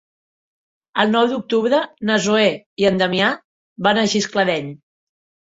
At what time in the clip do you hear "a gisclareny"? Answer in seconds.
4.01-4.73